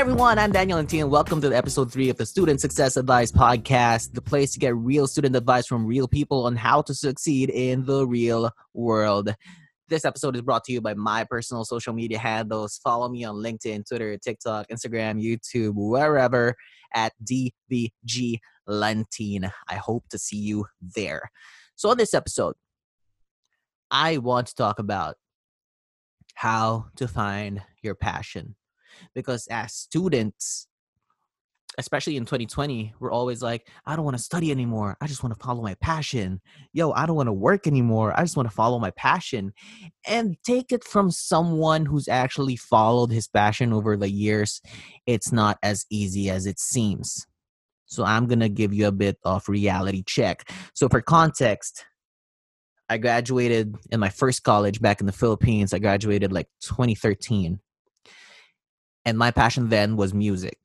[0.00, 4.22] everyone, I'm Daniel and Welcome to episode three of the Student Success Advice Podcast, the
[4.22, 8.06] place to get real student advice from real people on how to succeed in the
[8.06, 9.34] real world.
[9.88, 12.80] This episode is brought to you by my personal social media handles.
[12.82, 16.54] Follow me on LinkedIn, Twitter, TikTok, Instagram, YouTube, wherever
[16.94, 19.52] at DVG Lantin.
[19.68, 21.30] I hope to see you there.
[21.76, 22.54] So, on this episode,
[23.90, 25.16] I want to talk about
[26.36, 28.56] how to find your passion
[29.14, 30.68] because as students
[31.78, 34.96] especially in 2020 we're always like i don't want to study anymore.
[35.00, 36.40] I just want to follow my passion.
[36.72, 38.12] Yo i don't want to work anymore.
[38.16, 39.52] I just want to follow my passion.
[40.06, 44.60] And take it from someone who's actually followed his passion over the years
[45.06, 47.26] it's not as easy as it seems.
[47.86, 50.50] So i'm going to give you a bit of reality check.
[50.74, 51.84] So for context
[52.88, 55.72] i graduated in my first college back in the philippines.
[55.72, 57.60] I graduated like 2013
[59.10, 60.56] and my passion then was music.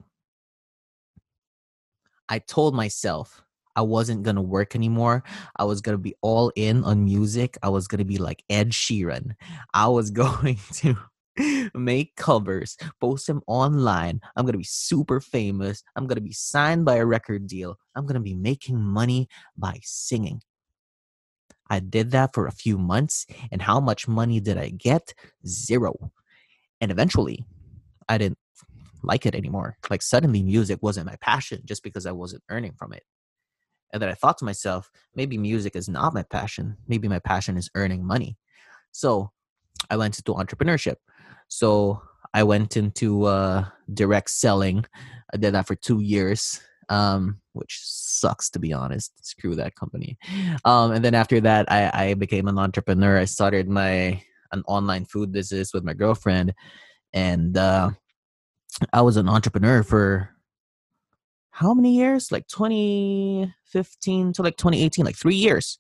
[2.30, 3.42] I told myself
[3.76, 5.24] I wasn't going to work anymore.
[5.58, 7.58] I was going to be all in on music.
[7.64, 9.32] I was going to be like Ed Sheeran.
[9.74, 10.96] I was going to
[11.74, 14.22] make covers, post them online.
[14.36, 15.82] I'm going to be super famous.
[15.96, 17.78] I'm going to be signed by a record deal.
[17.96, 20.42] I'm going to be making money by singing.
[21.68, 23.26] I did that for a few months.
[23.52, 25.16] And how much money did I get?
[25.48, 26.12] Zero.
[26.80, 27.44] And eventually,
[28.08, 28.38] I didn't
[29.04, 29.78] like it anymore.
[29.90, 33.04] Like suddenly music wasn't my passion just because I wasn't earning from it.
[33.94, 36.78] And then I thought to myself, maybe music is not my passion.
[36.88, 38.38] Maybe my passion is earning money.
[38.92, 39.32] So
[39.90, 40.96] I went into entrepreneurship.
[41.48, 42.02] So
[42.34, 44.86] I went into uh, direct selling.
[45.34, 46.60] I did that for two years,
[46.90, 49.12] um, which sucks to be honest.
[49.26, 50.18] Screw that company.
[50.66, 53.18] Um, and then after that, I, I became an entrepreneur.
[53.18, 56.54] I started my an online food business with my girlfriend,
[57.16, 57.90] and uh,
[58.94, 60.30] I was an entrepreneur for
[61.52, 62.34] how many years?
[62.34, 65.80] Like 2015 to like 2018, like three years.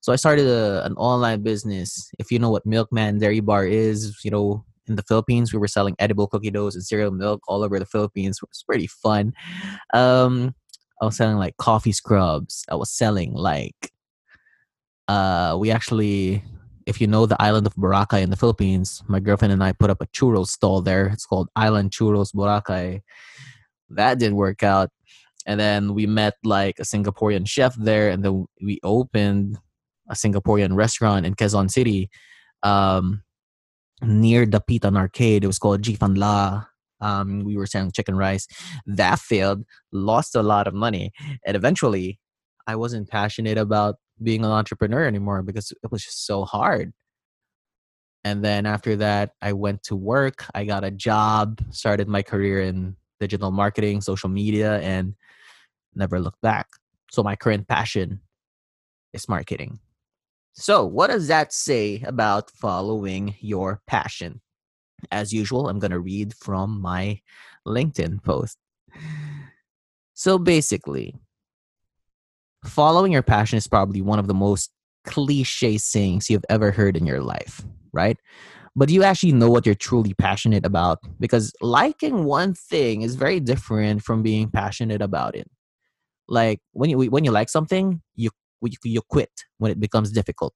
[0.00, 2.08] So I started a, an online business.
[2.20, 5.66] If you know what Milkman Dairy Bar is, you know, in the Philippines, we were
[5.66, 8.38] selling edible cookie doughs and cereal milk all over the Philippines.
[8.40, 9.32] It was pretty fun.
[9.92, 10.54] Um,
[11.02, 12.64] I was selling like coffee scrubs.
[12.70, 13.90] I was selling like,
[15.08, 16.44] uh, we actually
[16.86, 19.90] if you know the island of Boracay in the Philippines, my girlfriend and I put
[19.90, 21.06] up a churros stall there.
[21.06, 23.02] It's called Island Churros Boracay.
[23.90, 24.90] That didn't work out.
[25.46, 29.58] And then we met like a Singaporean chef there, and then we opened
[30.08, 32.10] a Singaporean restaurant in Quezon City
[32.62, 33.22] um,
[34.02, 35.44] near the Pitan Arcade.
[35.44, 36.64] It was called Jifan La.
[37.00, 38.46] Um, we were selling chicken rice.
[38.86, 41.12] That failed, lost a lot of money,
[41.44, 42.18] and eventually
[42.66, 46.92] I wasn't passionate about being an entrepreneur anymore because it was just so hard.
[48.24, 50.46] And then after that, I went to work.
[50.54, 55.14] I got a job, started my career in digital marketing, social media, and
[55.94, 56.66] never looked back.
[57.10, 58.20] So my current passion
[59.12, 59.78] is marketing.
[60.58, 64.40] So, what does that say about following your passion?
[65.10, 67.20] As usual, I'm going to read from my
[67.66, 68.56] LinkedIn post.
[70.14, 71.14] So, basically,
[72.66, 74.70] following your passion is probably one of the most
[75.04, 77.62] cliche sayings you've ever heard in your life,
[77.92, 78.18] right?
[78.74, 80.98] But do you actually know what you're truly passionate about?
[81.18, 85.50] Because liking one thing is very different from being passionate about it.
[86.28, 88.30] Like when you when you like something, you
[88.84, 90.52] you quit when it becomes difficult.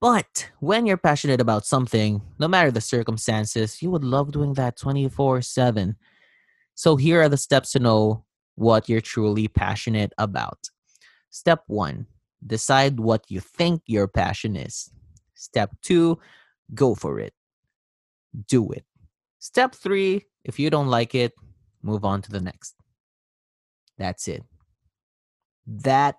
[0.00, 4.78] But when you're passionate about something, no matter the circumstances, you would love doing that
[4.78, 5.96] 24 7.
[6.74, 8.24] So here are the steps to know
[8.60, 10.68] what you're truly passionate about.
[11.30, 12.06] Step one,
[12.46, 14.90] decide what you think your passion is.
[15.34, 16.18] Step two,
[16.74, 17.32] go for it.
[18.48, 18.84] Do it.
[19.38, 21.32] Step three, if you don't like it,
[21.82, 22.74] move on to the next.
[23.96, 24.44] That's it.
[25.66, 26.16] That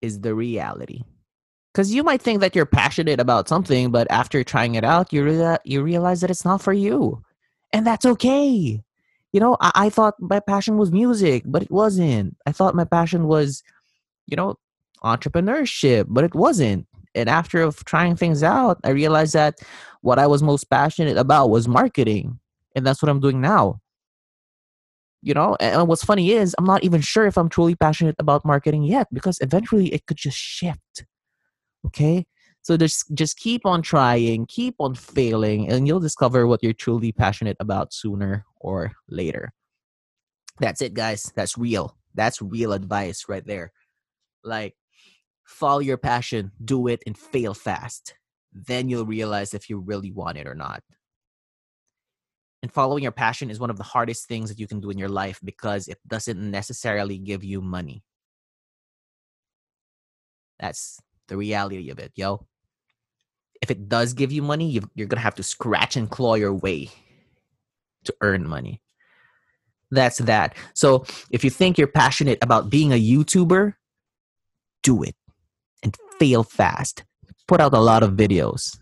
[0.00, 1.02] is the reality.
[1.72, 5.56] Because you might think that you're passionate about something, but after trying it out, you,
[5.64, 7.22] you realize that it's not for you.
[7.72, 8.82] And that's okay
[9.32, 12.36] you know, I, I thought my passion was music, but it wasn't.
[12.46, 13.62] I thought my passion was,
[14.26, 14.56] you know,
[15.02, 16.86] entrepreneurship, but it wasn't.
[17.14, 19.60] And after of trying things out, I realized that
[20.00, 22.38] what I was most passionate about was marketing.
[22.74, 23.80] And that's what I'm doing now.
[25.22, 28.44] You know, and what's funny is I'm not even sure if I'm truly passionate about
[28.44, 31.04] marketing yet because eventually it could just shift.
[31.86, 32.26] Okay?
[32.62, 37.10] So just just keep on trying, keep on failing, and you'll discover what you're truly
[37.10, 39.52] passionate about sooner or later.
[40.60, 41.32] That's it, guys.
[41.34, 41.96] That's real.
[42.14, 43.72] That's real advice right there.
[44.44, 44.74] Like
[45.44, 48.14] follow your passion, do it, and fail fast.
[48.52, 50.82] Then you'll realize if you really want it or not.
[52.62, 54.98] And following your passion is one of the hardest things that you can do in
[54.98, 58.04] your life because it doesn't necessarily give you money.
[60.60, 62.46] That's the reality of it, yo.
[63.62, 66.52] If it does give you money, you're going to have to scratch and claw your
[66.52, 66.90] way
[68.04, 68.82] to earn money.
[69.90, 70.56] That's that.
[70.74, 73.74] So if you think you're passionate about being a YouTuber,
[74.82, 75.14] do it
[75.82, 77.04] and fail fast.
[77.46, 78.78] Put out a lot of videos.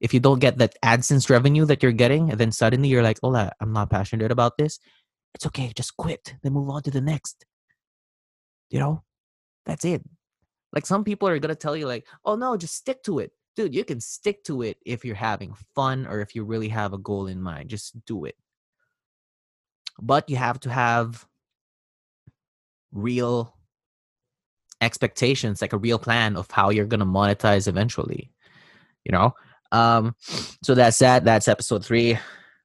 [0.00, 3.18] If you don't get that AdSense revenue that you're getting, and then suddenly you're like,
[3.22, 4.80] oh, I'm not passionate about this,
[5.34, 5.72] it's okay.
[5.76, 6.34] Just quit.
[6.42, 7.44] Then move on to the next.
[8.70, 9.02] You know,
[9.66, 10.02] that's it.
[10.72, 13.32] Like some people are gonna tell you, like, oh no, just stick to it.
[13.54, 16.92] Dude, you can stick to it if you're having fun or if you really have
[16.92, 17.68] a goal in mind.
[17.68, 18.36] Just do it.
[20.00, 21.26] But you have to have
[22.92, 23.54] real
[24.80, 28.32] expectations, like a real plan of how you're gonna monetize eventually.
[29.04, 29.34] You know?
[29.70, 30.14] Um,
[30.62, 31.24] so that's that.
[31.24, 32.18] That's episode three.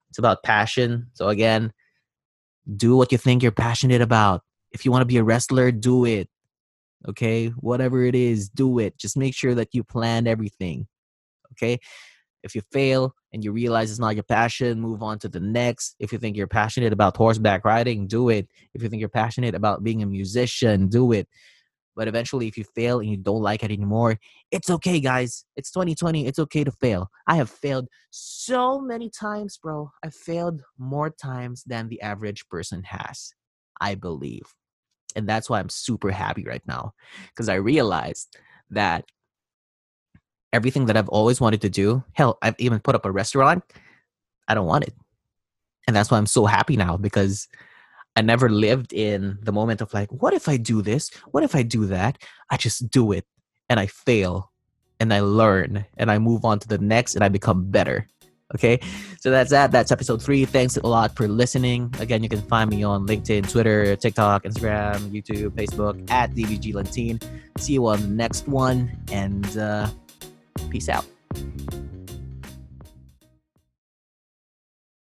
[0.10, 1.08] It's about passion.
[1.14, 1.74] So again,
[2.76, 4.42] do what you think you're passionate about.
[4.72, 6.30] If you want to be a wrestler, do it.
[7.08, 8.98] Okay, whatever it is, do it.
[8.98, 10.88] Just make sure that you plan everything.
[11.54, 11.80] Okay,
[12.44, 15.96] if you fail and you realize it's not your passion, move on to the next.
[16.00, 18.48] If you think you're passionate about horseback riding, do it.
[18.74, 21.28] If you think you're passionate about being a musician, do it.
[21.96, 24.20] But eventually, if you fail and you don't like it anymore,
[24.52, 25.46] it's okay, guys.
[25.56, 26.28] It's 2020.
[26.28, 27.10] It's okay to fail.
[27.26, 29.92] I have failed so many times, bro.
[30.04, 33.34] I failed more times than the average person has,
[33.82, 34.54] I believe.
[35.16, 36.94] And that's why I'm super happy right now
[37.30, 38.38] because I realized
[38.70, 39.06] that
[40.54, 43.64] everything that I've always wanted to do, hell, I've even put up a restaurant,
[44.48, 44.94] I don't want it.
[45.88, 47.48] And that's why I'm so happy now because
[48.16, 51.10] I never lived in the moment of like, what if I do this?
[51.32, 52.18] What if I do that?
[52.50, 53.26] I just do it
[53.70, 54.52] and I fail
[55.00, 58.08] and I learn and I move on to the next and I become better.
[58.56, 58.80] Okay,
[59.20, 59.72] so that's that.
[59.72, 60.46] That's episode three.
[60.46, 61.94] Thanks a lot for listening.
[62.00, 67.20] Again, you can find me on LinkedIn, Twitter, TikTok, Instagram, YouTube, Facebook at DVG Lantin.
[67.58, 69.88] See you on the next one, and uh,
[70.70, 71.06] peace out.